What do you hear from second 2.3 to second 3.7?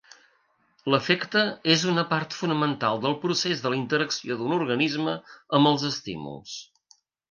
fonamental del procés